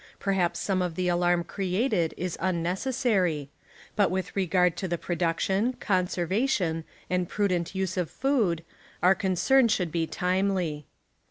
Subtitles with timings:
[0.19, 3.51] Perhaps some of the alarm created is unnecessary;
[3.95, 8.63] but with regard to the pro duction, conservation, and prudent use of food,
[9.03, 10.87] our concern should be timely.